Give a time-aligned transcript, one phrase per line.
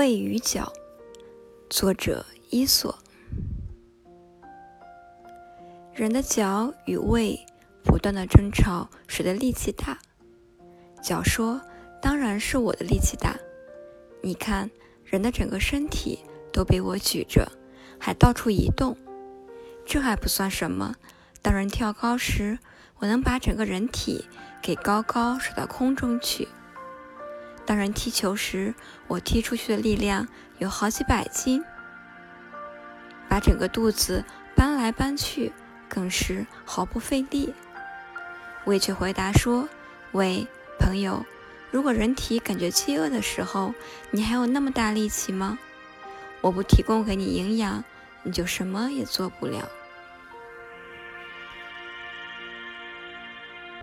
[0.00, 0.72] 胃与脚，
[1.68, 2.98] 作者伊索。
[5.92, 7.38] 人的脚与胃
[7.84, 9.98] 不断的争吵，谁的力气大？
[11.02, 11.60] 脚说
[12.00, 13.36] ：“当然是我的力气大。
[14.22, 14.70] 你看，
[15.04, 16.20] 人的整个身体
[16.50, 17.52] 都被我举着，
[17.98, 18.96] 还到处移动。
[19.84, 20.94] 这还不算什么，
[21.42, 22.58] 当人跳高时，
[23.00, 24.24] 我能把整个人体
[24.62, 26.48] 给高高甩到空中去。”
[27.70, 28.74] 当人踢球时，
[29.06, 30.26] 我踢出去的力量
[30.58, 31.62] 有好几百斤，
[33.28, 34.24] 把整个肚子
[34.56, 35.52] 搬来搬去
[35.88, 37.54] 更是毫不费力。
[38.64, 39.68] 胃却回答说
[40.10, 40.48] ：“喂，
[40.80, 41.24] 朋友，
[41.70, 43.72] 如果人体感觉饥饿的时候，
[44.10, 45.56] 你还有那么大力气吗？
[46.40, 47.84] 我不提供给你营养，
[48.24, 49.68] 你就什么也做不了。”